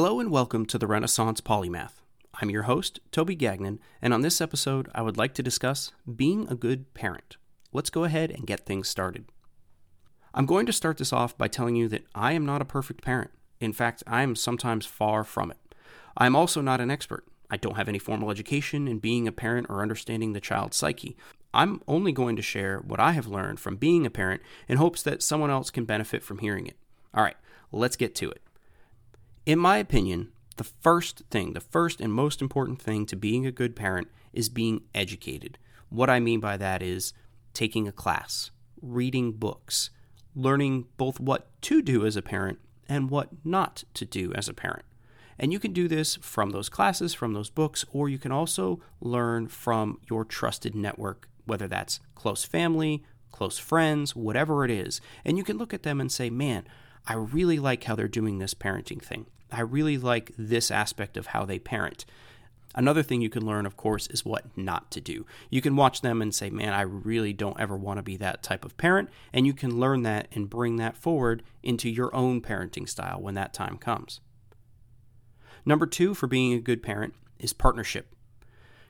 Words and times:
Hello 0.00 0.20
and 0.20 0.30
welcome 0.30 0.64
to 0.66 0.78
the 0.78 0.86
Renaissance 0.86 1.40
Polymath. 1.40 1.94
I'm 2.40 2.50
your 2.50 2.62
host, 2.62 3.00
Toby 3.10 3.34
Gagnon, 3.34 3.80
and 4.00 4.14
on 4.14 4.20
this 4.20 4.40
episode, 4.40 4.88
I 4.94 5.02
would 5.02 5.16
like 5.16 5.34
to 5.34 5.42
discuss 5.42 5.90
being 6.14 6.46
a 6.48 6.54
good 6.54 6.94
parent. 6.94 7.36
Let's 7.72 7.90
go 7.90 8.04
ahead 8.04 8.30
and 8.30 8.46
get 8.46 8.64
things 8.64 8.88
started. 8.88 9.24
I'm 10.32 10.46
going 10.46 10.66
to 10.66 10.72
start 10.72 10.98
this 10.98 11.12
off 11.12 11.36
by 11.36 11.48
telling 11.48 11.74
you 11.74 11.88
that 11.88 12.04
I 12.14 12.30
am 12.34 12.46
not 12.46 12.62
a 12.62 12.64
perfect 12.64 13.02
parent. 13.02 13.32
In 13.58 13.72
fact, 13.72 14.04
I 14.06 14.22
am 14.22 14.36
sometimes 14.36 14.86
far 14.86 15.24
from 15.24 15.50
it. 15.50 15.58
I 16.16 16.26
am 16.26 16.36
also 16.36 16.60
not 16.60 16.80
an 16.80 16.92
expert. 16.92 17.24
I 17.50 17.56
don't 17.56 17.74
have 17.74 17.88
any 17.88 17.98
formal 17.98 18.30
education 18.30 18.86
in 18.86 19.00
being 19.00 19.26
a 19.26 19.32
parent 19.32 19.66
or 19.68 19.82
understanding 19.82 20.32
the 20.32 20.40
child's 20.40 20.76
psyche. 20.76 21.16
I'm 21.52 21.82
only 21.88 22.12
going 22.12 22.36
to 22.36 22.42
share 22.42 22.78
what 22.78 23.00
I 23.00 23.10
have 23.14 23.26
learned 23.26 23.58
from 23.58 23.74
being 23.74 24.06
a 24.06 24.10
parent 24.10 24.42
in 24.68 24.78
hopes 24.78 25.02
that 25.02 25.24
someone 25.24 25.50
else 25.50 25.72
can 25.72 25.86
benefit 25.86 26.22
from 26.22 26.38
hearing 26.38 26.68
it. 26.68 26.76
All 27.12 27.24
right, 27.24 27.36
let's 27.72 27.96
get 27.96 28.14
to 28.14 28.30
it. 28.30 28.42
In 29.48 29.58
my 29.58 29.78
opinion, 29.78 30.28
the 30.58 30.64
first 30.64 31.22
thing, 31.30 31.54
the 31.54 31.60
first 31.62 32.02
and 32.02 32.12
most 32.12 32.42
important 32.42 32.82
thing 32.82 33.06
to 33.06 33.16
being 33.16 33.46
a 33.46 33.50
good 33.50 33.74
parent 33.74 34.08
is 34.34 34.50
being 34.50 34.82
educated. 34.94 35.56
What 35.88 36.10
I 36.10 36.20
mean 36.20 36.38
by 36.38 36.58
that 36.58 36.82
is 36.82 37.14
taking 37.54 37.88
a 37.88 37.92
class, 37.92 38.50
reading 38.82 39.32
books, 39.32 39.88
learning 40.34 40.84
both 40.98 41.18
what 41.18 41.48
to 41.62 41.80
do 41.80 42.04
as 42.04 42.14
a 42.14 42.20
parent 42.20 42.58
and 42.90 43.08
what 43.08 43.30
not 43.42 43.84
to 43.94 44.04
do 44.04 44.34
as 44.34 44.50
a 44.50 44.52
parent. 44.52 44.84
And 45.38 45.50
you 45.50 45.58
can 45.58 45.72
do 45.72 45.88
this 45.88 46.16
from 46.16 46.50
those 46.50 46.68
classes, 46.68 47.14
from 47.14 47.32
those 47.32 47.48
books, 47.48 47.86
or 47.90 48.10
you 48.10 48.18
can 48.18 48.32
also 48.32 48.80
learn 49.00 49.48
from 49.48 49.98
your 50.10 50.26
trusted 50.26 50.74
network, 50.74 51.26
whether 51.46 51.66
that's 51.66 52.00
close 52.14 52.44
family, 52.44 53.02
close 53.32 53.56
friends, 53.56 54.14
whatever 54.14 54.66
it 54.66 54.70
is. 54.70 55.00
And 55.24 55.38
you 55.38 55.42
can 55.42 55.56
look 55.56 55.72
at 55.72 55.84
them 55.84 56.02
and 56.02 56.12
say, 56.12 56.28
man, 56.28 56.68
I 57.06 57.14
really 57.14 57.58
like 57.58 57.84
how 57.84 57.94
they're 57.94 58.08
doing 58.08 58.40
this 58.40 58.52
parenting 58.52 59.02
thing. 59.02 59.24
I 59.50 59.60
really 59.60 59.98
like 59.98 60.32
this 60.36 60.70
aspect 60.70 61.16
of 61.16 61.28
how 61.28 61.44
they 61.44 61.58
parent. 61.58 62.04
Another 62.74 63.02
thing 63.02 63.20
you 63.22 63.30
can 63.30 63.46
learn, 63.46 63.66
of 63.66 63.76
course, 63.76 64.06
is 64.08 64.24
what 64.24 64.44
not 64.56 64.90
to 64.92 65.00
do. 65.00 65.26
You 65.50 65.60
can 65.60 65.74
watch 65.74 66.02
them 66.02 66.20
and 66.20 66.34
say, 66.34 66.50
man, 66.50 66.74
I 66.74 66.82
really 66.82 67.32
don't 67.32 67.58
ever 67.58 67.76
want 67.76 67.98
to 67.98 68.02
be 68.02 68.16
that 68.18 68.42
type 68.42 68.64
of 68.64 68.76
parent. 68.76 69.08
And 69.32 69.46
you 69.46 69.54
can 69.54 69.80
learn 69.80 70.02
that 70.02 70.28
and 70.32 70.50
bring 70.50 70.76
that 70.76 70.96
forward 70.96 71.42
into 71.62 71.88
your 71.88 72.14
own 72.14 72.40
parenting 72.40 72.88
style 72.88 73.20
when 73.20 73.34
that 73.34 73.54
time 73.54 73.78
comes. 73.78 74.20
Number 75.64 75.86
two 75.86 76.14
for 76.14 76.26
being 76.26 76.52
a 76.52 76.60
good 76.60 76.82
parent 76.82 77.14
is 77.38 77.52
partnership. 77.52 78.14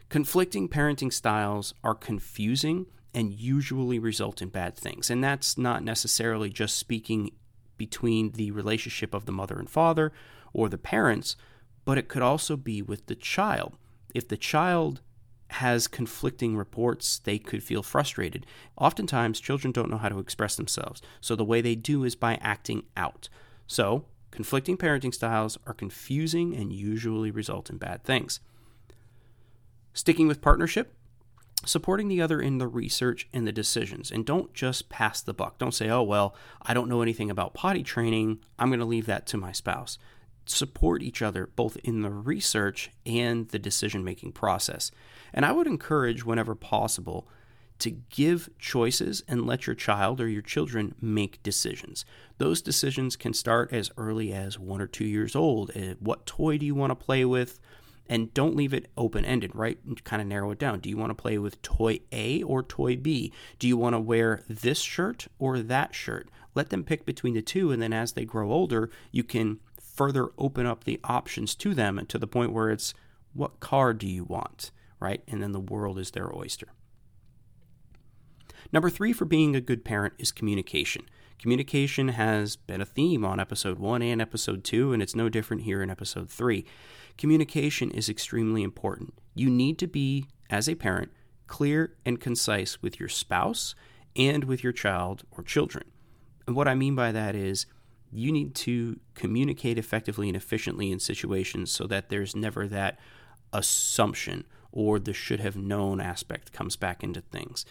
Conflicting 0.08 0.68
parenting 0.68 1.12
styles 1.12 1.72
are 1.84 1.94
confusing 1.94 2.86
and 3.14 3.32
usually 3.32 3.98
result 3.98 4.42
in 4.42 4.48
bad 4.48 4.76
things. 4.76 5.08
And 5.08 5.22
that's 5.22 5.56
not 5.56 5.82
necessarily 5.82 6.50
just 6.50 6.76
speaking 6.76 7.30
between 7.76 8.32
the 8.32 8.50
relationship 8.50 9.14
of 9.14 9.24
the 9.24 9.32
mother 9.32 9.58
and 9.58 9.70
father 9.70 10.12
or 10.52 10.68
the 10.68 10.78
parents, 10.78 11.36
but 11.84 11.98
it 11.98 12.08
could 12.08 12.22
also 12.22 12.56
be 12.56 12.82
with 12.82 13.06
the 13.06 13.14
child. 13.14 13.76
If 14.14 14.28
the 14.28 14.36
child 14.36 15.00
has 15.50 15.88
conflicting 15.88 16.56
reports, 16.56 17.18
they 17.18 17.38
could 17.38 17.62
feel 17.62 17.82
frustrated. 17.82 18.46
Oftentimes, 18.76 19.40
children 19.40 19.72
don't 19.72 19.90
know 19.90 19.98
how 19.98 20.08
to 20.08 20.18
express 20.18 20.56
themselves, 20.56 21.00
so 21.20 21.34
the 21.34 21.44
way 21.44 21.60
they 21.60 21.74
do 21.74 22.04
is 22.04 22.14
by 22.14 22.34
acting 22.42 22.82
out. 22.96 23.28
So, 23.66 24.04
conflicting 24.30 24.76
parenting 24.76 25.14
styles 25.14 25.58
are 25.66 25.74
confusing 25.74 26.54
and 26.54 26.72
usually 26.72 27.30
result 27.30 27.70
in 27.70 27.78
bad 27.78 28.04
things. 28.04 28.40
Sticking 29.94 30.28
with 30.28 30.42
partnership, 30.42 30.94
supporting 31.64 32.08
the 32.08 32.20
other 32.22 32.40
in 32.40 32.58
the 32.58 32.68
research 32.68 33.28
and 33.32 33.46
the 33.46 33.52
decisions 33.52 34.10
and 34.10 34.24
don't 34.24 34.54
just 34.54 34.88
pass 34.88 35.20
the 35.20 35.34
buck 35.34 35.58
don't 35.58 35.74
say 35.74 35.90
oh 35.90 36.02
well 36.02 36.34
i 36.62 36.72
don't 36.72 36.88
know 36.88 37.02
anything 37.02 37.30
about 37.30 37.52
potty 37.52 37.82
training 37.82 38.38
i'm 38.58 38.68
going 38.68 38.78
to 38.78 38.86
leave 38.86 39.06
that 39.06 39.26
to 39.26 39.36
my 39.36 39.50
spouse 39.50 39.98
support 40.48 41.02
each 41.02 41.22
other 41.22 41.48
both 41.56 41.76
in 41.78 42.02
the 42.02 42.10
research 42.10 42.90
and 43.04 43.48
the 43.48 43.58
decision 43.58 44.04
making 44.04 44.32
process. 44.32 44.90
And 45.32 45.44
I 45.44 45.52
would 45.52 45.66
encourage, 45.66 46.24
whenever 46.24 46.54
possible, 46.54 47.28
to 47.78 47.90
give 47.90 48.50
choices 48.58 49.22
and 49.28 49.46
let 49.46 49.66
your 49.66 49.76
child 49.76 50.20
or 50.20 50.28
your 50.28 50.42
children 50.42 50.94
make 51.00 51.42
decisions. 51.42 52.04
Those 52.38 52.60
decisions 52.60 53.14
can 53.14 53.32
start 53.32 53.72
as 53.72 53.90
early 53.96 54.32
as 54.32 54.58
one 54.58 54.80
or 54.80 54.86
two 54.86 55.04
years 55.04 55.36
old. 55.36 55.70
Uh, 55.76 55.94
what 56.00 56.26
toy 56.26 56.58
do 56.58 56.66
you 56.66 56.74
want 56.74 56.90
to 56.90 56.96
play 56.96 57.24
with? 57.24 57.60
And 58.10 58.32
don't 58.32 58.56
leave 58.56 58.72
it 58.72 58.90
open 58.96 59.24
ended, 59.24 59.54
right? 59.54 59.78
Kind 60.02 60.22
of 60.22 60.28
narrow 60.28 60.50
it 60.50 60.58
down. 60.58 60.80
Do 60.80 60.88
you 60.88 60.96
want 60.96 61.10
to 61.10 61.14
play 61.22 61.36
with 61.36 61.60
toy 61.60 62.00
A 62.10 62.42
or 62.42 62.62
toy 62.62 62.96
B? 62.96 63.32
Do 63.58 63.68
you 63.68 63.76
want 63.76 63.94
to 63.94 64.00
wear 64.00 64.42
this 64.48 64.80
shirt 64.80 65.28
or 65.38 65.58
that 65.58 65.94
shirt? 65.94 66.30
Let 66.54 66.70
them 66.70 66.84
pick 66.84 67.04
between 67.04 67.34
the 67.34 67.42
two, 67.42 67.70
and 67.70 67.82
then 67.82 67.92
as 67.92 68.14
they 68.14 68.24
grow 68.24 68.50
older, 68.50 68.90
you 69.12 69.22
can 69.22 69.60
further 69.98 70.28
open 70.38 70.64
up 70.64 70.84
the 70.84 71.00
options 71.02 71.56
to 71.56 71.74
them 71.74 71.98
and 71.98 72.08
to 72.08 72.18
the 72.18 72.26
point 72.28 72.52
where 72.52 72.70
it's 72.70 72.94
what 73.34 73.58
car 73.58 73.92
do 73.92 74.06
you 74.06 74.22
want, 74.22 74.70
right? 75.00 75.22
And 75.26 75.42
then 75.42 75.50
the 75.50 75.60
world 75.60 75.98
is 75.98 76.12
their 76.12 76.34
oyster. 76.34 76.68
Number 78.72 78.90
three 78.90 79.12
for 79.12 79.24
being 79.24 79.56
a 79.56 79.60
good 79.60 79.84
parent 79.84 80.14
is 80.18 80.30
communication. 80.30 81.02
Communication 81.38 82.08
has 82.08 82.54
been 82.54 82.80
a 82.80 82.86
theme 82.86 83.24
on 83.24 83.40
episode 83.40 83.80
one 83.80 84.02
and 84.02 84.22
episode 84.22 84.62
two, 84.62 84.92
and 84.92 85.02
it's 85.02 85.16
no 85.16 85.28
different 85.28 85.62
here 85.62 85.82
in 85.82 85.90
episode 85.90 86.30
three. 86.30 86.64
Communication 87.16 87.90
is 87.90 88.08
extremely 88.08 88.62
important. 88.62 89.14
You 89.34 89.50
need 89.50 89.78
to 89.78 89.88
be, 89.88 90.26
as 90.48 90.68
a 90.68 90.76
parent, 90.76 91.10
clear 91.48 91.96
and 92.06 92.20
concise 92.20 92.82
with 92.82 93.00
your 93.00 93.08
spouse 93.08 93.74
and 94.14 94.44
with 94.44 94.62
your 94.62 94.72
child 94.72 95.24
or 95.32 95.42
children. 95.42 95.84
And 96.46 96.54
what 96.54 96.68
I 96.68 96.74
mean 96.74 96.94
by 96.94 97.10
that 97.10 97.34
is 97.34 97.66
you 98.10 98.32
need 98.32 98.54
to 98.54 98.98
communicate 99.14 99.78
effectively 99.78 100.28
and 100.28 100.36
efficiently 100.36 100.90
in 100.90 100.98
situations 100.98 101.70
so 101.70 101.86
that 101.86 102.08
there's 102.08 102.34
never 102.34 102.66
that 102.66 102.98
assumption 103.52 104.44
or 104.72 104.98
the 104.98 105.12
should 105.12 105.40
have 105.40 105.56
known 105.56 106.00
aspect 106.00 106.52
comes 106.52 106.76
back 106.76 107.02
into 107.02 107.20
things. 107.20 107.64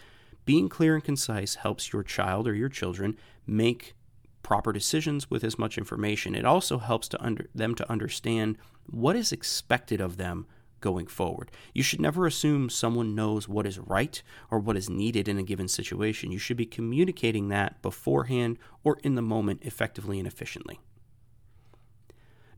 Being 0.46 0.70
clear 0.70 0.96
and 0.96 1.04
concise 1.04 1.56
helps 1.56 1.92
your 1.92 2.04
child 2.04 2.48
or 2.48 2.56
your 2.56 2.70
children 2.70 3.18
make 3.46 3.96
proper 4.44 4.72
decisions 4.72 5.30
with 5.30 5.44
as 5.44 5.60
much 5.60 5.78
information. 5.78 6.34
It 6.34 6.46
also 6.46 6.78
helps 6.78 7.08
to 7.10 7.22
under, 7.22 7.48
them 7.54 7.76
to 7.76 7.92
understand 7.92 8.58
what 8.86 9.16
is 9.16 9.32
expected 9.32 10.00
of 10.00 10.18
them 10.18 10.48
going 10.82 11.08
forward. 11.08 11.52
You 11.74 11.84
should 11.84 12.02
never 12.02 12.26
assume 12.26 12.70
someone 12.70 13.16
knows 13.16 13.48
what 13.48 13.66
is 13.66 13.80
right 13.80 14.22
or 14.52 14.60
what 14.60 14.78
is 14.78 14.90
needed 14.90 15.28
in 15.28 15.38
a 15.38 15.44
given 15.44 15.68
situation. 15.68 16.32
You 16.32 16.40
should 16.40 16.58
be 16.58 16.66
communicating 16.66 17.50
that 17.50 17.82
beforehand 17.82 18.60
or 18.84 18.98
in 19.04 19.16
the 19.16 19.22
moment 19.22 19.62
effectively 19.64 20.20
and 20.20 20.28
efficiently. 20.28 20.80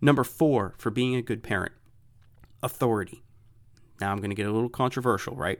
Number 0.01 0.23
four, 0.23 0.75
for 0.77 0.91
being 0.91 1.15
a 1.15 1.21
good 1.21 1.43
parent, 1.43 1.73
authority. 2.63 3.23
Now 3.99 4.11
I'm 4.11 4.19
going 4.19 4.29
to 4.29 4.35
get 4.35 4.47
a 4.47 4.51
little 4.51 4.69
controversial, 4.69 5.35
right? 5.35 5.59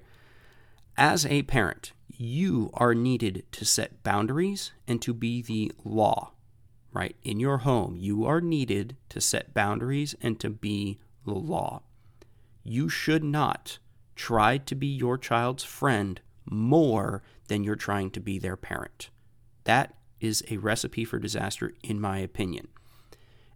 As 0.98 1.26
a 1.26 1.44
parent, 1.44 1.94
you 2.08 2.70
are 2.74 2.94
needed 2.94 3.46
to 3.54 3.66
set 3.66 4.04
boundaries 4.04 4.72
and 4.88 5.02
to 5.02 5.14
be 5.14 5.42
the 5.42 5.72
law, 5.84 6.32
right? 6.92 7.16
In 7.24 7.40
your 7.40 7.60
home, 7.60 7.96
you 7.98 8.26
are 8.26 8.42
needed 8.42 8.98
to 9.10 9.22
set 9.22 9.54
boundaries 9.54 10.16
and 10.22 10.40
to 10.40 10.50
be 10.50 11.00
the 11.26 11.34
law 11.34 11.84
you 12.64 12.90
should 12.90 13.24
not 13.24 13.80
try 14.16 14.58
to 14.58 14.76
be 14.76 14.88
your 14.88 15.18
child's 15.18 15.64
friend 15.64 16.22
more 16.46 17.24
than 17.48 17.64
you're 17.64 17.76
trying 17.76 18.12
to 18.12 18.20
be 18.20 18.38
their 18.38 18.58
parent. 18.58 19.10
That 19.64 19.96
is 20.20 20.44
a 20.50 20.58
recipe 20.58 21.06
for 21.06 21.20
disaster, 21.20 21.74
in 21.84 22.02
my 22.02 22.20
opinion. 22.20 22.68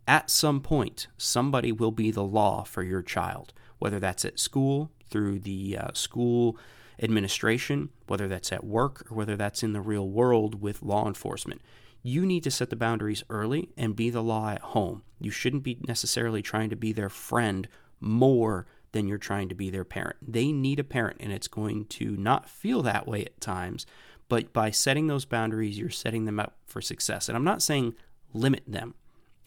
At 0.07 0.29
some 0.29 0.61
point, 0.61 1.07
somebody 1.17 1.71
will 1.71 1.91
be 1.91 2.11
the 2.11 2.23
law 2.23 2.63
for 2.63 2.83
your 2.83 3.01
child, 3.01 3.53
whether 3.79 3.99
that's 3.99 4.25
at 4.25 4.39
school, 4.39 4.91
through 5.09 5.39
the 5.39 5.77
uh, 5.77 5.93
school 5.93 6.57
administration, 7.01 7.89
whether 8.07 8.27
that's 8.27 8.51
at 8.51 8.63
work, 8.63 9.05
or 9.09 9.15
whether 9.15 9.35
that's 9.35 9.63
in 9.63 9.73
the 9.73 9.81
real 9.81 10.09
world 10.09 10.61
with 10.61 10.81
law 10.81 11.07
enforcement. 11.07 11.61
You 12.01 12.25
need 12.25 12.43
to 12.43 12.51
set 12.51 12.69
the 12.69 12.75
boundaries 12.75 13.23
early 13.29 13.69
and 13.77 13.95
be 13.95 14.09
the 14.09 14.23
law 14.23 14.49
at 14.49 14.61
home. 14.61 15.03
You 15.19 15.31
shouldn't 15.31 15.63
be 15.63 15.77
necessarily 15.87 16.41
trying 16.41 16.69
to 16.69 16.75
be 16.75 16.91
their 16.91 17.09
friend 17.09 17.67
more 18.01 18.67
then 18.93 19.07
you're 19.07 19.17
trying 19.17 19.49
to 19.49 19.55
be 19.55 19.69
their 19.69 19.83
parent. 19.83 20.15
They 20.21 20.51
need 20.51 20.79
a 20.79 20.83
parent, 20.83 21.17
and 21.19 21.33
it's 21.33 21.47
going 21.47 21.85
to 21.85 22.15
not 22.15 22.49
feel 22.49 22.81
that 22.83 23.07
way 23.07 23.25
at 23.25 23.41
times, 23.41 23.85
but 24.29 24.53
by 24.53 24.71
setting 24.71 25.07
those 25.07 25.25
boundaries, 25.25 25.77
you're 25.77 25.89
setting 25.89 26.25
them 26.25 26.39
up 26.39 26.55
for 26.65 26.81
success. 26.81 27.27
And 27.27 27.35
I'm 27.35 27.43
not 27.43 27.61
saying 27.61 27.95
limit 28.33 28.63
them, 28.67 28.95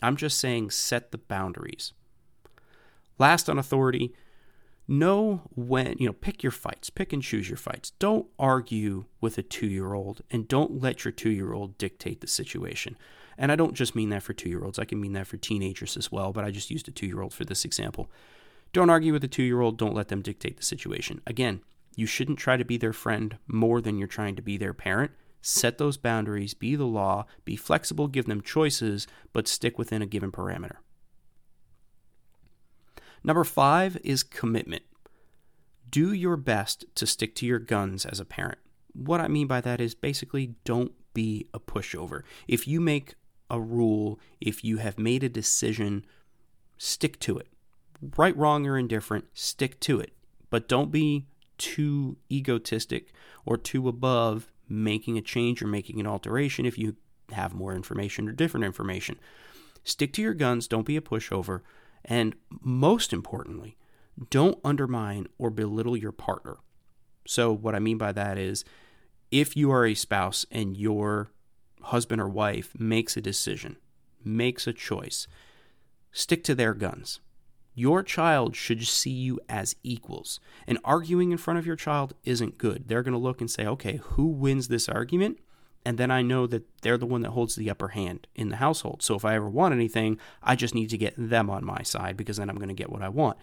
I'm 0.02 0.16
just 0.16 0.38
saying 0.38 0.70
set 0.70 1.10
the 1.10 1.19
boundaries. 1.19 1.93
Last 3.19 3.48
on 3.48 3.58
authority, 3.58 4.12
know 4.87 5.43
when, 5.54 5.96
you 5.99 6.06
know, 6.06 6.12
pick 6.12 6.42
your 6.42 6.52
fights, 6.52 6.90
pick 6.90 7.12
and 7.12 7.22
choose 7.22 7.49
your 7.49 7.56
fights. 7.56 7.90
Don't 7.99 8.26
argue 8.38 9.06
with 9.20 9.38
a 9.38 9.42
two 9.42 9.66
year 9.66 9.94
old 9.94 10.22
and 10.31 10.46
don't 10.46 10.81
let 10.81 11.04
your 11.04 11.12
two 11.12 11.31
year 11.31 11.52
old 11.52 11.78
dictate 11.78 12.20
the 12.20 12.26
situation. 12.26 12.96
And 13.38 13.50
I 13.50 13.56
don't 13.56 13.75
just 13.75 13.94
mean 13.94 14.10
that 14.10 14.22
for 14.22 14.32
two 14.32 14.49
year 14.49 14.64
olds, 14.64 14.78
I 14.78 14.84
can 14.84 15.00
mean 15.00 15.14
that 15.14 15.26
for 15.26 15.37
teenagers 15.37 15.96
as 15.96 16.12
well, 16.12 16.32
but 16.32 16.44
I 16.44 16.50
just 16.50 16.70
used 16.70 16.88
a 16.88 16.92
two 16.92 17.06
year 17.06 17.22
old 17.22 17.34
for 17.34 17.44
this 17.44 17.64
example. 17.64 18.10
Don't 18.72 18.90
argue 18.90 19.12
with 19.12 19.24
a 19.24 19.28
two 19.28 19.42
year 19.42 19.60
old. 19.60 19.78
Don't 19.78 19.94
let 19.94 20.08
them 20.08 20.22
dictate 20.22 20.56
the 20.56 20.62
situation. 20.62 21.20
Again, 21.26 21.60
you 21.96 22.06
shouldn't 22.06 22.38
try 22.38 22.56
to 22.56 22.64
be 22.64 22.76
their 22.76 22.92
friend 22.92 23.38
more 23.46 23.80
than 23.80 23.98
you're 23.98 24.06
trying 24.06 24.36
to 24.36 24.42
be 24.42 24.56
their 24.56 24.74
parent. 24.74 25.12
Set 25.40 25.78
those 25.78 25.96
boundaries, 25.96 26.54
be 26.54 26.76
the 26.76 26.84
law, 26.84 27.24
be 27.44 27.56
flexible, 27.56 28.08
give 28.08 28.26
them 28.26 28.42
choices, 28.42 29.06
but 29.32 29.48
stick 29.48 29.78
within 29.78 30.02
a 30.02 30.06
given 30.06 30.32
parameter. 30.32 30.76
Number 33.24 33.44
five 33.44 33.96
is 34.04 34.22
commitment. 34.22 34.82
Do 35.88 36.12
your 36.12 36.36
best 36.36 36.84
to 36.96 37.06
stick 37.06 37.34
to 37.36 37.46
your 37.46 37.58
guns 37.58 38.04
as 38.04 38.20
a 38.20 38.24
parent. 38.24 38.58
What 38.92 39.20
I 39.20 39.28
mean 39.28 39.46
by 39.46 39.60
that 39.60 39.80
is 39.80 39.94
basically 39.94 40.54
don't 40.64 40.92
be 41.14 41.48
a 41.54 41.60
pushover. 41.60 42.22
If 42.46 42.68
you 42.68 42.80
make 42.80 43.14
a 43.48 43.60
rule, 43.60 44.18
if 44.40 44.64
you 44.64 44.78
have 44.78 44.98
made 44.98 45.22
a 45.22 45.28
decision, 45.28 46.04
stick 46.76 47.18
to 47.20 47.38
it. 47.38 47.48
Right, 48.16 48.37
wrong, 48.37 48.66
or 48.66 48.78
indifferent, 48.78 49.26
stick 49.34 49.81
to 49.81 50.00
it. 50.00 50.12
But 50.50 50.69
don't 50.69 50.90
be 50.90 51.26
too 51.58 52.16
egotistic 52.31 53.12
or 53.44 53.56
too 53.56 53.88
above 53.88 54.50
making 54.69 55.16
a 55.16 55.22
change 55.22 55.62
or 55.62 55.66
making 55.66 56.00
an 56.00 56.06
alteration 56.06 56.66
if 56.66 56.76
you 56.78 56.96
have 57.32 57.54
more 57.54 57.75
information 57.75 58.28
or 58.28 58.32
different 58.32 58.66
information. 58.66 59.19
Stick 59.84 60.12
to 60.14 60.22
your 60.22 60.34
guns, 60.34 60.66
don't 60.66 60.87
be 60.87 60.96
a 60.96 61.00
pushover, 61.00 61.60
and 62.04 62.34
most 62.60 63.12
importantly, 63.12 63.76
don't 64.31 64.58
undermine 64.64 65.26
or 65.38 65.50
belittle 65.50 65.96
your 65.96 66.12
partner. 66.12 66.58
So, 67.26 67.52
what 67.52 67.75
I 67.75 67.78
mean 67.78 67.99
by 67.99 68.12
that 68.12 68.38
is 68.38 68.64
if 69.31 69.56
you 69.56 69.70
are 69.70 69.84
a 69.84 69.94
spouse 69.94 70.46
and 70.50 70.76
your 70.76 71.31
husband 71.82 72.20
or 72.20 72.28
wife 72.28 72.72
makes 72.78 73.16
a 73.16 73.20
decision, 73.20 73.76
makes 74.25 74.66
a 74.66 74.72
choice, 74.72 75.26
stick 76.12 76.42
to 76.44 76.54
their 76.54 76.75
guns. 76.75 77.20
Your 77.78 78.02
child 78.02 78.56
should 78.56 78.84
see 78.87 79.11
you 79.11 79.38
as 79.50 79.76
equals. 79.82 80.40
And 80.67 80.78
arguing 80.82 81.31
in 81.31 81.37
front 81.37 81.58
of 81.58 81.67
your 81.67 81.76
child 81.76 82.14
isn't 82.25 82.56
good. 82.56 82.88
They're 82.88 83.02
going 83.02 83.12
to 83.12 83.19
look 83.19 83.43
and 83.43 83.50
say, 83.50 83.67
okay, 83.67 84.00
who 84.02 84.28
wins 84.28 84.69
this 84.69 84.88
argument? 84.88 85.38
And 85.84 85.99
then 85.99 86.11
I 86.11 86.23
know 86.23 86.46
that 86.46 86.64
they're 86.81 86.96
the 86.96 87.05
one 87.05 87.20
that 87.20 87.32
holds 87.32 87.55
the 87.55 87.69
upper 87.69 87.88
hand 87.88 88.28
in 88.34 88.49
the 88.49 88.56
household. 88.56 89.02
So 89.02 89.14
if 89.14 89.26
I 89.26 89.34
ever 89.34 89.49
want 89.49 89.75
anything, 89.75 90.19
I 90.43 90.56
just 90.56 90.75
need 90.75 90.88
to 90.88 90.96
get 90.96 91.14
them 91.19 91.50
on 91.50 91.67
my 91.67 91.82
side 91.82 92.17
because 92.17 92.38
then 92.38 92.49
I'm 92.49 92.56
going 92.56 92.69
to 92.69 92.75
get 92.75 92.90
what 92.90 93.02
I 93.02 93.11
want. 93.11 93.37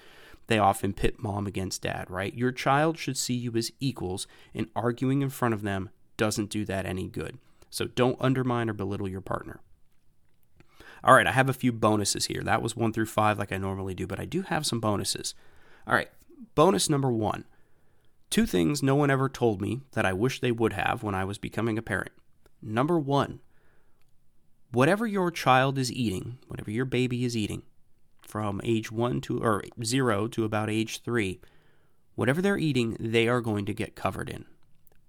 They 0.47 0.57
often 0.57 0.94
pit 0.94 1.21
mom 1.21 1.45
against 1.45 1.83
dad, 1.83 2.09
right? 2.09 2.33
Your 2.33 2.51
child 2.51 2.97
should 2.97 3.18
see 3.18 3.35
you 3.35 3.56
as 3.56 3.71
equals, 3.80 4.27
and 4.53 4.68
arguing 4.75 5.21
in 5.21 5.30
front 5.30 5.53
of 5.53 5.62
them 5.62 5.91
doesn't 6.18 6.50
do 6.50 6.65
that 6.65 6.88
any 6.88 7.07
good. 7.07 7.38
So 7.69 7.85
don't 7.85 8.18
undermine 8.19 8.68
or 8.69 8.74
belittle 8.74 9.07
your 9.07 9.21
partner. 9.21 9.62
All 11.03 11.13
right, 11.13 11.27
I 11.27 11.31
have 11.31 11.50
a 11.50 11.53
few 11.53 11.71
bonuses 11.71 12.25
here. 12.25 12.41
That 12.44 12.61
was 12.61 12.75
one 12.75 12.94
through 12.94 13.07
five, 13.07 13.38
like 13.38 13.51
I 13.51 13.57
normally 13.57 13.94
do, 13.94 14.07
but 14.07 14.19
I 14.19 14.25
do 14.25 14.44
have 14.44 14.65
some 14.65 14.79
bonuses. 14.79 15.35
All 15.85 15.95
right, 15.95 16.09
bonus 16.55 16.89
number 16.89 17.11
one 17.11 17.45
two 18.33 18.47
things 18.47 18.81
no 18.81 18.95
one 18.95 19.11
ever 19.11 19.29
told 19.29 19.61
me 19.61 19.81
that 19.91 20.07
I 20.07 20.13
wish 20.13 20.39
they 20.39 20.51
would 20.51 20.73
have 20.73 21.03
when 21.03 21.13
I 21.13 21.23
was 21.23 21.38
becoming 21.38 21.77
a 21.77 21.83
parent. 21.83 22.09
Number 22.63 22.97
one, 22.97 23.41
whatever 24.71 25.05
your 25.05 25.29
child 25.29 25.77
is 25.77 25.91
eating, 25.91 26.39
whatever 26.47 26.71
your 26.71 26.85
baby 26.85 27.25
is 27.25 27.38
eating, 27.38 27.61
from 28.23 28.59
age 28.63 28.91
one 28.91 29.21
to 29.21 29.38
or 29.38 29.63
zero 29.83 30.27
to 30.29 30.45
about 30.45 30.71
age 30.71 31.03
three, 31.03 31.41
whatever 32.15 32.41
they're 32.41 32.57
eating, 32.57 32.97
they 32.99 33.27
are 33.27 33.39
going 33.39 33.67
to 33.67 33.73
get 33.73 33.95
covered 33.95 34.31
in. 34.31 34.45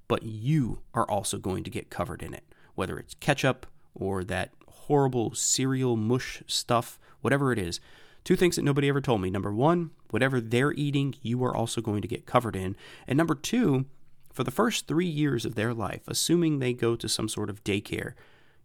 But 0.07 0.25
you 0.25 0.81
are 0.93 1.09
also 1.09 1.39
going 1.39 1.65
to 1.65 1.71
get 1.71 1.89
covered 1.89 2.23
in 2.23 2.35
it, 2.35 2.45
whether 2.75 2.99
it's 2.99 3.15
ketchup 3.15 3.67
or 3.95 4.23
that 4.25 4.51
horrible 4.87 5.35
cereal 5.35 5.97
mush 5.97 6.43
stuff, 6.47 6.99
whatever 7.21 7.53
it 7.53 7.59
is. 7.59 7.81
Two 8.25 8.37
things 8.37 8.57
that 8.57 8.63
nobody 8.63 8.89
ever 8.89 9.01
told 9.01 9.21
me. 9.21 9.31
Number 9.31 9.53
one, 9.53 9.91
whatever 10.11 10.41
they're 10.41 10.73
eating, 10.73 11.15
you 11.21 11.45
are 11.45 11.55
also 11.55 11.81
going 11.81 12.03
to 12.03 12.09
get 12.09 12.27
covered 12.27 12.57
in. 12.57 12.77
And 13.07 13.17
number 13.17 13.35
two, 13.35 13.85
for 14.33 14.45
the 14.45 14.51
first 14.51 14.87
three 14.87 15.07
years 15.07 15.45
of 15.45 15.55
their 15.55 15.75
life, 15.75 16.03
assuming 16.09 16.59
they 16.59 16.73
go 16.73 16.97
to 16.97 17.09
some 17.09 17.29
sort 17.29 17.51
of 17.51 17.63
daycare, 17.65 18.15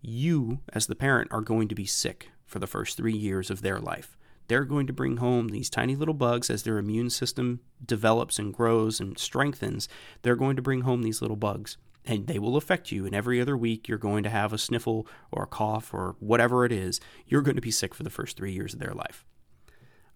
you, 0.01 0.59
as 0.73 0.87
the 0.87 0.95
parent, 0.95 1.31
are 1.31 1.41
going 1.41 1.67
to 1.67 1.75
be 1.75 1.85
sick 1.85 2.29
for 2.45 2.59
the 2.59 2.67
first 2.67 2.97
three 2.97 3.15
years 3.15 3.49
of 3.49 3.61
their 3.61 3.79
life. 3.79 4.17
They're 4.47 4.65
going 4.65 4.87
to 4.87 4.93
bring 4.93 5.17
home 5.17 5.49
these 5.49 5.69
tiny 5.69 5.95
little 5.95 6.13
bugs 6.15 6.49
as 6.49 6.63
their 6.63 6.79
immune 6.79 7.11
system 7.11 7.59
develops 7.85 8.39
and 8.39 8.53
grows 8.53 8.99
and 8.99 9.17
strengthens. 9.19 9.87
They're 10.23 10.35
going 10.35 10.55
to 10.55 10.61
bring 10.61 10.81
home 10.81 11.03
these 11.03 11.21
little 11.21 11.37
bugs 11.37 11.77
and 12.09 12.25
they 12.25 12.39
will 12.39 12.57
affect 12.57 12.91
you. 12.91 13.05
And 13.05 13.13
every 13.13 13.39
other 13.39 13.55
week, 13.55 13.87
you're 13.87 13.99
going 13.99 14.23
to 14.23 14.29
have 14.29 14.51
a 14.51 14.57
sniffle 14.57 15.07
or 15.31 15.43
a 15.43 15.47
cough 15.47 15.93
or 15.93 16.15
whatever 16.19 16.65
it 16.65 16.71
is. 16.71 16.99
You're 17.27 17.43
going 17.43 17.55
to 17.55 17.61
be 17.61 17.69
sick 17.69 17.93
for 17.93 18.01
the 18.01 18.09
first 18.09 18.35
three 18.35 18.51
years 18.51 18.73
of 18.73 18.79
their 18.79 18.95
life. 18.95 19.25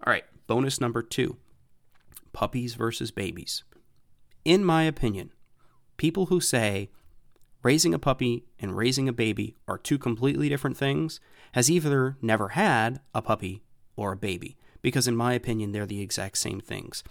All 0.05 0.11
right, 0.11 0.25
bonus 0.47 0.81
number 0.81 1.03
two 1.03 1.37
puppies 2.33 2.73
versus 2.73 3.11
babies. 3.11 3.63
In 4.43 4.65
my 4.65 4.83
opinion, 4.83 5.31
people 5.97 6.25
who 6.25 6.41
say 6.41 6.89
raising 7.61 7.93
a 7.93 7.99
puppy 7.99 8.47
and 8.59 8.75
raising 8.75 9.07
a 9.07 9.13
baby 9.13 9.55
are 9.67 9.77
two 9.77 9.99
completely 9.99 10.49
different 10.49 10.75
things 10.75 11.19
has 11.51 11.69
either 11.69 12.17
never 12.23 12.49
had 12.49 13.01
a 13.13 13.21
puppy 13.21 13.61
or 13.95 14.13
a 14.13 14.17
baby, 14.17 14.57
because 14.81 15.07
in 15.07 15.15
my 15.15 15.33
opinion, 15.33 15.71
they're 15.71 15.85
the 15.85 16.01
exact 16.01 16.39
same 16.39 16.59
things 16.59 17.03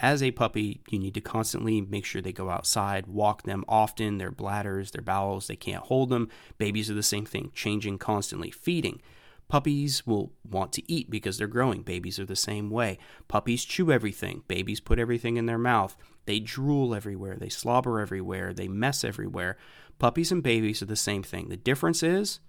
as 0.00 0.22
a 0.22 0.30
puppy, 0.30 0.80
you 0.90 0.98
need 0.98 1.14
to 1.14 1.20
constantly 1.20 1.80
make 1.80 2.04
sure 2.04 2.22
they 2.22 2.32
go 2.32 2.50
outside, 2.50 3.06
walk 3.06 3.42
them 3.42 3.64
often, 3.68 4.18
their 4.18 4.30
bladders, 4.30 4.92
their 4.92 5.02
bowels, 5.02 5.46
they 5.46 5.56
can't 5.56 5.84
hold 5.84 6.10
them. 6.10 6.28
Babies 6.56 6.90
are 6.90 6.94
the 6.94 7.02
same 7.02 7.26
thing, 7.26 7.50
changing 7.54 7.98
constantly, 7.98 8.50
feeding. 8.50 9.00
Puppies 9.48 10.06
will 10.06 10.32
want 10.48 10.72
to 10.74 10.92
eat 10.92 11.10
because 11.10 11.38
they're 11.38 11.46
growing. 11.46 11.82
Babies 11.82 12.18
are 12.18 12.26
the 12.26 12.36
same 12.36 12.68
way. 12.68 12.98
Puppies 13.28 13.64
chew 13.64 13.90
everything. 13.90 14.42
Babies 14.46 14.78
put 14.78 14.98
everything 14.98 15.36
in 15.36 15.46
their 15.46 15.58
mouth. 15.58 15.96
They 16.26 16.38
drool 16.38 16.94
everywhere. 16.94 17.36
They 17.36 17.48
slobber 17.48 17.98
everywhere. 17.98 18.52
They 18.52 18.68
mess 18.68 19.04
everywhere. 19.04 19.56
Puppies 19.98 20.30
and 20.30 20.42
babies 20.42 20.82
are 20.82 20.86
the 20.86 20.96
same 20.96 21.22
thing. 21.22 21.48
The 21.48 21.56
difference 21.56 22.02
is 22.02 22.40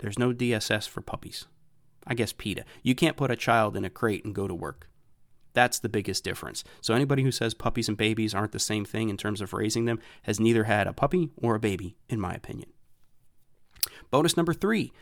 there's 0.00 0.18
no 0.18 0.32
DSS 0.32 0.86
for 0.86 1.00
puppies. 1.00 1.46
I 2.06 2.14
guess 2.14 2.32
PETA. 2.32 2.64
You 2.82 2.94
can't 2.94 3.16
put 3.16 3.30
a 3.30 3.36
child 3.36 3.76
in 3.76 3.84
a 3.84 3.90
crate 3.90 4.24
and 4.24 4.34
go 4.34 4.46
to 4.46 4.54
work. 4.54 4.88
That's 5.54 5.78
the 5.78 5.88
biggest 5.88 6.24
difference. 6.24 6.64
So 6.80 6.94
anybody 6.94 7.22
who 7.22 7.30
says 7.30 7.54
puppies 7.54 7.88
and 7.88 7.96
babies 7.96 8.34
aren't 8.34 8.52
the 8.52 8.58
same 8.58 8.84
thing 8.84 9.08
in 9.08 9.16
terms 9.16 9.40
of 9.40 9.52
raising 9.52 9.84
them 9.84 10.00
has 10.22 10.40
neither 10.40 10.64
had 10.64 10.86
a 10.86 10.92
puppy 10.92 11.30
or 11.36 11.54
a 11.54 11.60
baby, 11.60 11.96
in 12.08 12.20
my 12.20 12.32
opinion. 12.32 12.70
Bonus 14.10 14.36
number 14.36 14.54
three 14.54 14.92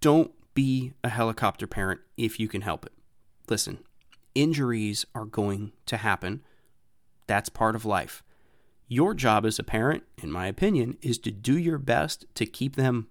don't 0.00 0.32
be 0.54 0.92
a 1.02 1.08
helicopter 1.08 1.66
parent 1.66 2.00
if 2.16 2.38
you 2.38 2.48
can 2.48 2.60
help 2.60 2.86
it. 2.86 2.92
Listen, 3.48 3.78
injuries 4.34 5.04
are 5.14 5.24
going 5.24 5.72
to 5.86 5.96
happen. 5.96 6.42
That's 7.26 7.48
part 7.48 7.74
of 7.74 7.84
life. 7.84 8.22
Your 8.86 9.14
job 9.14 9.46
as 9.46 9.58
a 9.58 9.64
parent, 9.64 10.04
in 10.22 10.30
my 10.30 10.46
opinion, 10.46 10.98
is 11.00 11.18
to 11.20 11.30
do 11.30 11.58
your 11.58 11.78
best 11.78 12.26
to 12.34 12.46
keep 12.46 12.76
them 12.76 13.08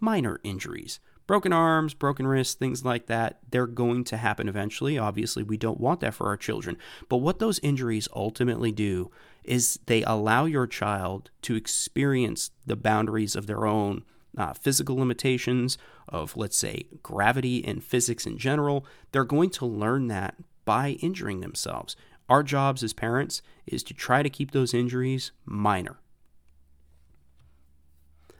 minor 0.00 0.40
injuries 0.44 1.00
broken 1.28 1.52
arms, 1.52 1.94
broken 1.94 2.26
wrists, 2.26 2.54
things 2.54 2.84
like 2.84 3.06
that, 3.06 3.38
they're 3.50 3.66
going 3.68 4.02
to 4.02 4.16
happen 4.16 4.48
eventually. 4.48 4.98
Obviously, 4.98 5.44
we 5.44 5.58
don't 5.58 5.78
want 5.78 6.00
that 6.00 6.14
for 6.14 6.26
our 6.26 6.38
children. 6.38 6.76
But 7.08 7.18
what 7.18 7.38
those 7.38 7.60
injuries 7.60 8.08
ultimately 8.16 8.72
do 8.72 9.12
is 9.44 9.78
they 9.86 10.02
allow 10.02 10.46
your 10.46 10.66
child 10.66 11.30
to 11.42 11.54
experience 11.54 12.50
the 12.66 12.76
boundaries 12.76 13.36
of 13.36 13.46
their 13.46 13.66
own 13.66 14.04
uh, 14.36 14.54
physical 14.54 14.96
limitations, 14.96 15.76
of, 16.08 16.34
let's 16.36 16.56
say, 16.56 16.86
gravity 17.02 17.62
and 17.64 17.84
physics 17.84 18.26
in 18.26 18.38
general. 18.38 18.86
They're 19.12 19.24
going 19.24 19.50
to 19.50 19.66
learn 19.66 20.08
that 20.08 20.34
by 20.64 20.92
injuring 21.02 21.40
themselves. 21.40 21.94
Our 22.30 22.42
jobs 22.42 22.82
as 22.82 22.94
parents 22.94 23.42
is 23.66 23.82
to 23.84 23.94
try 23.94 24.22
to 24.22 24.30
keep 24.30 24.52
those 24.52 24.72
injuries 24.72 25.32
minor. 25.44 25.98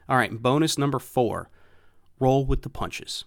All 0.07 0.17
right, 0.17 0.41
bonus 0.41 0.75
number 0.75 0.97
four 0.97 1.51
roll 2.19 2.45
with 2.45 2.61
the 2.63 2.69
punches. 2.69 3.25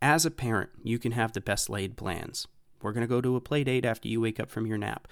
As 0.00 0.26
a 0.26 0.30
parent, 0.30 0.70
you 0.82 0.98
can 0.98 1.12
have 1.12 1.32
the 1.32 1.40
best 1.40 1.70
laid 1.70 1.96
plans. 1.96 2.48
We're 2.80 2.92
going 2.92 3.06
to 3.06 3.14
go 3.14 3.20
to 3.20 3.36
a 3.36 3.40
play 3.40 3.62
date 3.62 3.84
after 3.84 4.08
you 4.08 4.20
wake 4.20 4.40
up 4.40 4.50
from 4.50 4.66
your 4.66 4.78
nap. 4.78 5.06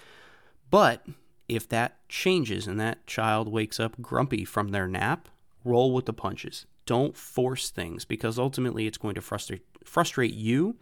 But 0.71 1.07
if 1.49 1.69
that 1.69 2.09
changes 2.09 2.67
and 2.67 2.81
that 2.81 3.07
child 3.07 3.49
wakes 3.49 3.79
up 3.79 4.01
grumpy 4.01 4.45
from 4.45 4.69
their 4.69 4.89
nap, 4.89 5.29
roll 5.65 5.93
with 5.93 6.07
the 6.07 6.13
punches. 6.13 6.67
Don't 6.87 7.17
force 7.17 7.71
things 7.71 8.05
because 8.05 8.39
ultimately 8.39 8.87
it's 8.87 8.99
going 8.99 9.15
to 9.15 9.21
frustrate 9.21 9.63
frustrate 9.85 10.35
you 10.35 10.77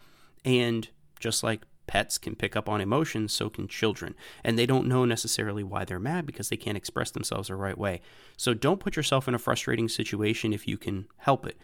and 0.45 0.89
just 1.21 1.43
like 1.43 1.63
pets 1.87 2.19
can 2.19 2.37
pick 2.37 2.55
up 2.55 2.69
on 2.69 2.81
emotions, 2.81 3.33
so 3.33 3.49
can 3.51 3.67
children. 3.67 4.15
And 4.45 4.59
they 4.59 4.67
don't 4.67 4.87
know 4.87 5.05
necessarily 5.05 5.65
why 5.65 5.85
they're 5.85 5.99
mad 5.99 6.27
because 6.27 6.49
they 6.49 6.57
can't 6.57 6.77
express 6.77 7.11
themselves 7.11 7.49
the 7.49 7.57
right 7.57 7.77
way. 7.77 8.01
So 8.37 8.55
don't 8.55 8.81
put 8.81 8.95
yourself 8.95 9.27
in 9.27 9.35
a 9.35 9.39
frustrating 9.39 9.89
situation 9.89 10.53
if 10.53 10.69
you 10.69 10.79
can 10.79 11.07
help 11.17 11.47
it. 11.47 11.59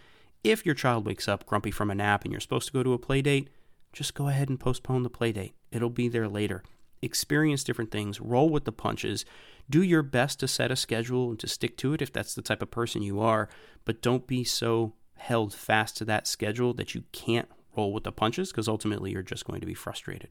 If 0.44 0.66
your 0.66 0.74
child 0.74 1.06
wakes 1.06 1.26
up 1.26 1.46
grumpy 1.46 1.70
from 1.70 1.90
a 1.90 1.94
nap 1.94 2.24
and 2.24 2.30
you're 2.30 2.40
supposed 2.40 2.66
to 2.66 2.72
go 2.72 2.82
to 2.82 2.92
a 2.92 2.98
play 2.98 3.22
date, 3.22 3.48
just 3.94 4.12
go 4.12 4.28
ahead 4.28 4.50
and 4.50 4.60
postpone 4.60 5.02
the 5.02 5.08
play 5.08 5.32
date. 5.32 5.54
It'll 5.72 5.88
be 5.88 6.06
there 6.06 6.28
later. 6.28 6.62
Experience 7.00 7.64
different 7.64 7.90
things, 7.90 8.20
roll 8.20 8.50
with 8.50 8.64
the 8.64 8.72
punches. 8.72 9.24
Do 9.70 9.82
your 9.82 10.02
best 10.02 10.40
to 10.40 10.48
set 10.48 10.70
a 10.70 10.76
schedule 10.76 11.30
and 11.30 11.40
to 11.40 11.48
stick 11.48 11.78
to 11.78 11.94
it 11.94 12.02
if 12.02 12.12
that's 12.12 12.34
the 12.34 12.42
type 12.42 12.60
of 12.60 12.70
person 12.70 13.00
you 13.00 13.20
are, 13.20 13.48
but 13.86 14.02
don't 14.02 14.26
be 14.26 14.44
so 14.44 14.92
held 15.16 15.54
fast 15.54 15.96
to 15.96 16.04
that 16.04 16.26
schedule 16.26 16.74
that 16.74 16.94
you 16.94 17.04
can't 17.12 17.48
roll 17.74 17.94
with 17.94 18.04
the 18.04 18.12
punches 18.12 18.50
because 18.50 18.68
ultimately 18.68 19.12
you're 19.12 19.22
just 19.22 19.46
going 19.46 19.60
to 19.60 19.66
be 19.66 19.74
frustrated. 19.74 20.28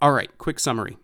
All 0.00 0.12
right, 0.12 0.36
quick 0.36 0.58
summary 0.58 0.96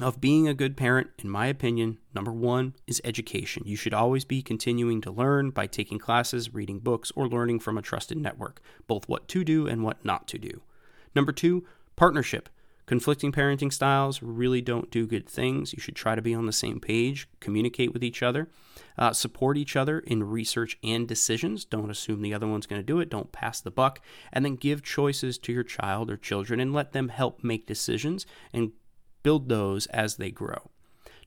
of 0.00 0.20
being 0.20 0.48
a 0.48 0.54
good 0.54 0.76
parent, 0.76 1.10
in 1.18 1.30
my 1.30 1.46
opinion, 1.46 1.98
number 2.14 2.32
one 2.32 2.74
is 2.86 3.00
education. 3.04 3.62
You 3.64 3.76
should 3.76 3.94
always 3.94 4.24
be 4.24 4.42
continuing 4.42 5.00
to 5.02 5.10
learn 5.12 5.50
by 5.50 5.66
taking 5.68 5.98
classes, 5.98 6.52
reading 6.52 6.80
books, 6.80 7.12
or 7.14 7.28
learning 7.28 7.60
from 7.60 7.78
a 7.78 7.82
trusted 7.82 8.18
network, 8.18 8.60
both 8.88 9.08
what 9.08 9.28
to 9.28 9.44
do 9.44 9.68
and 9.68 9.84
what 9.84 10.04
not 10.04 10.26
to 10.28 10.38
do. 10.38 10.62
Number 11.14 11.32
two, 11.32 11.64
partnership. 11.94 12.48
Conflicting 12.86 13.32
parenting 13.32 13.72
styles 13.72 14.20
really 14.20 14.60
don't 14.60 14.90
do 14.90 15.06
good 15.06 15.26
things. 15.26 15.72
You 15.72 15.80
should 15.80 15.96
try 15.96 16.14
to 16.14 16.20
be 16.20 16.34
on 16.34 16.44
the 16.44 16.52
same 16.52 16.80
page, 16.80 17.26
communicate 17.40 17.94
with 17.94 18.04
each 18.04 18.22
other, 18.22 18.50
uh, 18.98 19.14
support 19.14 19.56
each 19.56 19.74
other 19.74 20.00
in 20.00 20.22
research 20.22 20.76
and 20.82 21.08
decisions. 21.08 21.64
Don't 21.64 21.90
assume 21.90 22.20
the 22.20 22.34
other 22.34 22.46
one's 22.46 22.66
going 22.66 22.80
to 22.80 22.86
do 22.86 23.00
it. 23.00 23.08
Don't 23.08 23.32
pass 23.32 23.60
the 23.60 23.70
buck. 23.70 24.00
And 24.32 24.44
then 24.44 24.56
give 24.56 24.82
choices 24.82 25.38
to 25.38 25.52
your 25.52 25.62
child 25.62 26.10
or 26.10 26.18
children 26.18 26.60
and 26.60 26.74
let 26.74 26.92
them 26.92 27.08
help 27.08 27.42
make 27.42 27.66
decisions 27.66 28.26
and 28.52 28.72
build 29.24 29.48
those 29.48 29.86
as 29.86 30.16
they 30.16 30.30
grow. 30.30 30.70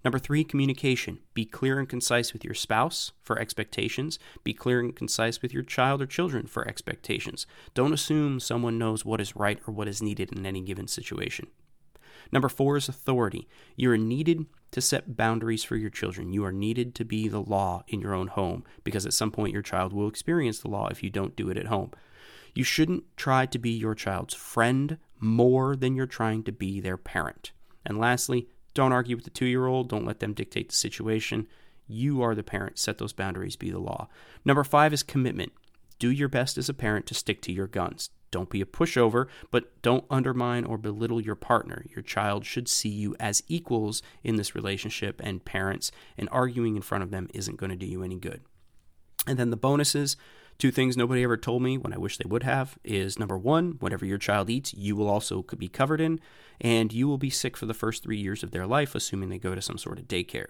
Number 0.06 0.20
three, 0.20 0.46
communication. 0.46 1.20
Be 1.34 1.44
clear 1.44 1.80
and 1.80 1.90
concise 1.90 2.32
with 2.32 2.46
your 2.46 2.54
spouse 2.54 3.12
for 3.24 3.38
expectations. 3.38 4.20
Be 4.46 4.54
clear 4.54 4.80
and 4.80 4.96
concise 4.96 5.42
with 5.42 5.54
your 5.54 5.64
child 5.64 6.02
or 6.02 6.06
children 6.06 6.48
for 6.48 6.66
expectations. 6.66 7.46
Don't 7.74 7.92
assume 7.92 8.40
someone 8.40 8.78
knows 8.78 9.04
what 9.04 9.20
is 9.20 9.36
right 9.36 9.60
or 9.68 9.74
what 9.74 9.90
is 9.90 10.02
needed 10.02 10.32
in 10.32 10.46
any 10.46 10.62
given 10.62 10.88
situation. 10.88 11.48
Number 12.32 12.50
four 12.50 12.78
is 12.78 12.88
authority. 12.88 13.48
You 13.76 13.92
are 13.92 13.98
needed 13.98 14.46
to 14.72 14.82
set 14.82 15.18
boundaries 15.18 15.64
for 15.64 15.76
your 15.76 15.90
children. 15.90 16.32
You 16.32 16.46
are 16.46 16.52
needed 16.52 16.94
to 16.96 17.06
be 17.06 17.28
the 17.28 17.42
law 17.42 17.84
in 17.88 18.02
your 18.02 18.14
own 18.14 18.28
home 18.28 18.64
because 18.84 19.06
at 19.06 19.14
some 19.14 19.32
point 19.32 19.54
your 19.54 19.62
child 19.62 19.94
will 19.94 20.08
experience 20.08 20.60
the 20.60 20.70
law 20.70 20.88
if 20.88 21.04
you 21.04 21.10
don't 21.10 21.36
do 21.36 21.50
it 21.50 21.58
at 21.58 21.68
home. 21.68 21.92
You 22.54 22.64
shouldn't 22.64 23.04
try 23.18 23.46
to 23.46 23.60
be 23.60 23.72
your 23.72 23.96
child's 23.96 24.34
friend 24.34 24.98
more 25.20 25.76
than 25.76 25.96
you're 25.96 26.06
trying 26.06 26.44
to 26.44 26.52
be 26.52 26.80
their 26.80 26.98
parent. 26.98 27.52
And 27.88 27.98
lastly, 27.98 28.48
don't 28.76 28.92
argue 28.92 29.16
with 29.16 29.26
the 29.26 29.32
two 29.32 29.48
year 29.48 29.66
old. 29.66 29.90
Don't 29.90 30.06
let 30.06 30.20
them 30.20 30.34
dictate 30.34 30.70
the 30.70 30.76
situation. 30.76 31.48
You 31.88 32.22
are 32.22 32.36
the 32.36 32.44
parent. 32.44 32.78
Set 32.78 33.00
those 33.00 33.14
boundaries, 33.14 33.56
be 33.56 33.72
the 33.72 33.80
law. 33.80 34.10
Number 34.46 34.64
five 34.64 34.94
is 34.94 35.02
commitment. 35.02 35.54
Do 35.98 36.12
your 36.12 36.28
best 36.28 36.58
as 36.58 36.70
a 36.70 36.76
parent 36.76 37.08
to 37.08 37.16
stick 37.16 37.42
to 37.44 37.52
your 37.52 37.66
guns. 37.66 38.12
Don't 38.30 38.50
be 38.50 38.62
a 38.62 38.66
pushover, 38.66 39.28
but 39.52 39.82
don't 39.82 40.06
undermine 40.10 40.66
or 40.66 40.78
belittle 40.78 41.22
your 41.22 41.36
partner. 41.36 41.86
Your 41.90 42.04
child 42.04 42.46
should 42.46 42.68
see 42.68 42.90
you 42.90 43.16
as 43.20 43.42
equals 43.48 44.02
in 44.22 44.36
this 44.36 44.54
relationship 44.54 45.22
and 45.24 45.46
parents, 45.46 45.92
and 46.18 46.28
arguing 46.30 46.76
in 46.76 46.82
front 46.82 47.04
of 47.04 47.12
them 47.12 47.30
isn't 47.34 47.56
going 47.56 47.70
to 47.70 47.76
do 47.78 47.86
you 47.86 48.04
any 48.04 48.18
good. 48.18 48.42
And 49.26 49.40
then 49.40 49.50
the 49.50 49.58
bonuses 49.58 50.18
Two 50.58 50.72
things 50.72 50.98
nobody 50.98 51.24
ever 51.24 51.38
told 51.38 51.62
me 51.62 51.78
when 51.78 51.94
I 51.94 52.00
wish 52.00 52.18
they 52.18 52.28
would 52.28 52.42
have 52.42 52.80
is 52.84 53.20
number 53.20 53.38
one, 53.38 53.74
whatever 53.80 54.06
your 54.06 54.18
child 54.18 54.50
eats, 54.50 54.74
you 54.74 54.96
will 54.96 55.08
also 55.08 55.44
be 55.44 55.68
covered 55.68 56.02
in, 56.02 56.20
and 56.60 56.92
you 56.92 57.08
will 57.08 57.20
be 57.20 57.30
sick 57.30 57.56
for 57.56 57.68
the 57.68 57.76
first 57.76 58.02
three 58.02 58.18
years 58.18 58.42
of 58.42 58.50
their 58.50 58.66
life, 58.66 58.96
assuming 58.96 59.30
they 59.30 59.38
go 59.38 59.54
to 59.54 59.62
some 59.62 59.78
sort 59.78 60.00
of 60.00 60.08
daycare. 60.08 60.48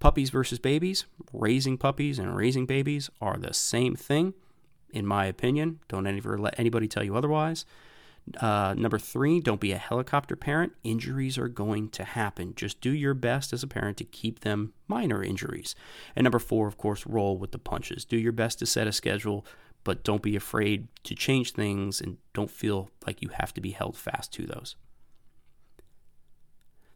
Puppies 0.00 0.30
versus 0.30 0.58
babies, 0.58 1.04
raising 1.32 1.76
puppies 1.76 2.18
and 2.18 2.34
raising 2.34 2.64
babies 2.64 3.10
are 3.20 3.36
the 3.36 3.52
same 3.52 3.94
thing, 3.94 4.32
in 4.92 5.06
my 5.06 5.26
opinion. 5.26 5.80
Don't 5.88 6.06
ever 6.06 6.38
let 6.38 6.58
anybody 6.58 6.88
tell 6.88 7.04
you 7.04 7.14
otherwise. 7.14 7.66
Uh, 8.40 8.74
number 8.76 8.98
three, 8.98 9.38
don't 9.38 9.60
be 9.60 9.72
a 9.72 9.78
helicopter 9.78 10.34
parent. 10.34 10.72
Injuries 10.82 11.36
are 11.36 11.48
going 11.48 11.90
to 11.90 12.04
happen. 12.04 12.54
Just 12.54 12.80
do 12.80 12.90
your 12.90 13.14
best 13.14 13.52
as 13.52 13.62
a 13.62 13.66
parent 13.68 13.98
to 13.98 14.04
keep 14.04 14.40
them 14.40 14.72
minor 14.88 15.22
injuries. 15.22 15.74
And 16.16 16.24
number 16.24 16.38
four, 16.38 16.66
of 16.66 16.78
course, 16.78 17.06
roll 17.06 17.36
with 17.36 17.52
the 17.52 17.58
punches. 17.58 18.04
Do 18.04 18.16
your 18.16 18.32
best 18.32 18.58
to 18.60 18.66
set 18.66 18.86
a 18.86 18.92
schedule, 18.92 19.44
but 19.84 20.04
don't 20.04 20.22
be 20.22 20.36
afraid 20.36 20.88
to 21.04 21.14
change 21.14 21.52
things 21.52 22.00
and 22.00 22.16
don't 22.32 22.50
feel 22.50 22.90
like 23.06 23.20
you 23.20 23.28
have 23.28 23.52
to 23.54 23.60
be 23.60 23.72
held 23.72 23.96
fast 23.96 24.32
to 24.32 24.46
those. 24.46 24.76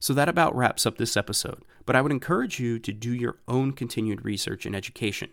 So 0.00 0.14
that 0.14 0.28
about 0.28 0.56
wraps 0.56 0.86
up 0.86 0.96
this 0.96 1.16
episode, 1.16 1.62
but 1.84 1.96
I 1.96 2.00
would 2.00 2.12
encourage 2.12 2.60
you 2.60 2.78
to 2.78 2.92
do 2.92 3.12
your 3.12 3.38
own 3.48 3.72
continued 3.72 4.24
research 4.24 4.64
and 4.64 4.74
education. 4.74 5.30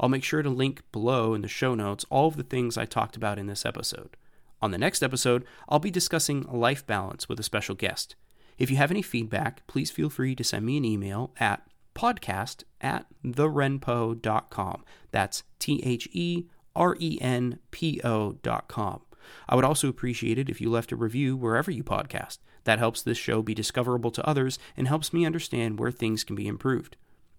I'll 0.00 0.08
make 0.08 0.24
sure 0.24 0.42
to 0.42 0.50
link 0.50 0.82
below 0.92 1.34
in 1.34 1.40
the 1.40 1.48
show 1.48 1.74
notes 1.74 2.04
all 2.10 2.28
of 2.28 2.36
the 2.36 2.42
things 2.42 2.76
I 2.76 2.84
talked 2.84 3.16
about 3.16 3.38
in 3.38 3.46
this 3.46 3.64
episode. 3.64 4.16
On 4.60 4.70
the 4.70 4.78
next 4.78 5.02
episode, 5.02 5.44
I'll 5.68 5.78
be 5.78 5.90
discussing 5.90 6.42
life 6.42 6.86
balance 6.86 7.28
with 7.28 7.38
a 7.38 7.44
special 7.44 7.74
guest. 7.74 8.16
If 8.58 8.70
you 8.70 8.76
have 8.76 8.90
any 8.90 9.02
feedback, 9.02 9.66
please 9.66 9.90
feel 9.90 10.10
free 10.10 10.34
to 10.34 10.42
send 10.42 10.66
me 10.66 10.76
an 10.76 10.84
email 10.84 11.32
at 11.38 11.62
podcast 11.94 12.64
at 12.80 13.06
therenpo.com. 13.24 14.84
That's 15.10 15.42
T 15.58 15.80
H 15.84 16.08
E 16.12 16.44
R 16.74 16.96
E 16.98 17.18
N 17.20 17.58
P 17.70 18.00
O.com. 18.02 19.02
I 19.48 19.54
would 19.54 19.64
also 19.64 19.88
appreciate 19.88 20.38
it 20.38 20.48
if 20.48 20.60
you 20.60 20.70
left 20.70 20.92
a 20.92 20.96
review 20.96 21.36
wherever 21.36 21.70
you 21.70 21.84
podcast. 21.84 22.38
That 22.64 22.78
helps 22.78 23.02
this 23.02 23.18
show 23.18 23.42
be 23.42 23.54
discoverable 23.54 24.10
to 24.12 24.26
others 24.26 24.58
and 24.76 24.88
helps 24.88 25.12
me 25.12 25.24
understand 25.24 25.78
where 25.78 25.90
things 25.90 26.24
can 26.24 26.36
be 26.36 26.48
improved. 26.48 26.96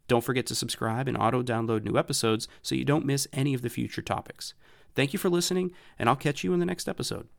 Don't 0.07 0.23
forget 0.23 0.45
to 0.47 0.55
subscribe 0.55 1.07
and 1.07 1.17
auto 1.17 1.43
download 1.43 1.83
new 1.83 1.97
episodes 1.97 2.47
so 2.61 2.75
you 2.75 2.83
don't 2.83 3.05
miss 3.05 3.27
any 3.31 3.53
of 3.53 3.61
the 3.61 3.69
future 3.69 4.01
topics. 4.01 4.53
Thank 4.99 5.13
you 5.13 5.19
for 5.19 5.29
listening, 5.29 5.71
and 5.97 6.09
I'll 6.09 6.17
catch 6.17 6.43
you 6.43 6.51
in 6.51 6.59
the 6.59 6.65
next 6.65 6.89
episode. 6.89 7.29